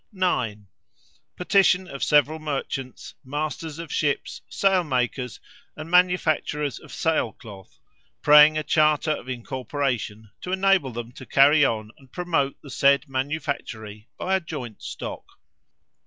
"9. 0.11 0.65
Petition 1.35 1.87
of 1.87 2.03
several 2.03 2.39
merchants, 2.39 3.13
masters 3.23 3.77
of 3.77 3.93
ships, 3.93 4.41
sail 4.49 4.83
makers, 4.83 5.39
and 5.75 5.91
manufacturers 5.91 6.79
of 6.79 6.91
sail 6.91 7.33
cloth, 7.33 7.77
praying 8.23 8.57
a 8.57 8.63
charter 8.63 9.11
of 9.11 9.29
incorporation, 9.29 10.31
to 10.41 10.51
enable 10.51 10.91
them 10.91 11.11
to 11.11 11.23
carry 11.23 11.63
on 11.63 11.91
and 11.99 12.11
promote 12.11 12.57
the 12.63 12.71
said 12.71 13.07
manufactory 13.07 14.09
by 14.17 14.35
a 14.35 14.39
joint 14.39 14.81
stock. 14.81 15.33